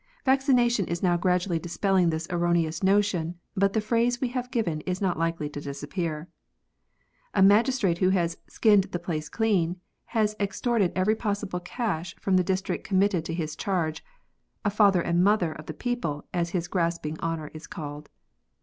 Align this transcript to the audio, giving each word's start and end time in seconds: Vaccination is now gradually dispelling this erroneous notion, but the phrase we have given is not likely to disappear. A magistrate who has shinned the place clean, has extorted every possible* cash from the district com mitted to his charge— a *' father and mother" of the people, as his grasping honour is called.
Vaccination 0.25 0.85
is 0.87 1.03
now 1.03 1.15
gradually 1.15 1.59
dispelling 1.59 2.09
this 2.09 2.25
erroneous 2.31 2.81
notion, 2.81 3.35
but 3.55 3.73
the 3.73 3.79
phrase 3.81 4.19
we 4.19 4.29
have 4.29 4.49
given 4.49 4.81
is 4.81 4.99
not 4.99 5.15
likely 5.19 5.47
to 5.51 5.61
disappear. 5.61 6.27
A 7.35 7.43
magistrate 7.43 7.99
who 7.99 8.09
has 8.09 8.37
shinned 8.49 8.85
the 8.85 8.97
place 8.97 9.29
clean, 9.29 9.75
has 10.05 10.35
extorted 10.39 10.91
every 10.95 11.15
possible* 11.15 11.59
cash 11.59 12.15
from 12.15 12.35
the 12.35 12.43
district 12.43 12.83
com 12.83 12.97
mitted 12.97 13.23
to 13.25 13.33
his 13.35 13.55
charge— 13.55 14.03
a 14.65 14.71
*' 14.71 14.71
father 14.71 15.01
and 15.01 15.23
mother" 15.23 15.51
of 15.51 15.67
the 15.67 15.71
people, 15.71 16.25
as 16.33 16.49
his 16.49 16.67
grasping 16.67 17.19
honour 17.19 17.51
is 17.53 17.67
called. 17.67 18.09